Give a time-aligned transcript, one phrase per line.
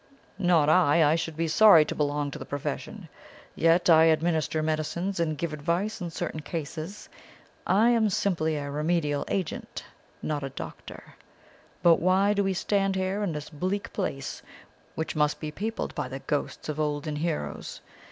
[0.39, 1.07] 'Not I!
[1.07, 3.07] I should be sorry to belong to the profession.
[3.53, 7.07] Yet I administer medicines and give advice in certain cases.
[7.67, 9.85] I am simply a remedial agent
[10.23, 11.13] not a doctor.
[11.83, 14.41] But why do we stand here in this bleak place,
[14.95, 17.79] which must be peopled by the ghosts of olden heroes?